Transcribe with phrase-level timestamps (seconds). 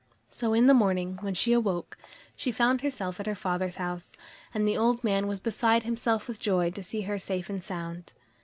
[0.31, 1.95] So in the morning, when she awoke,
[2.35, 4.13] she found herself at her father's house,
[4.51, 8.13] and the old man was beside himself with joy to see her safe and sound.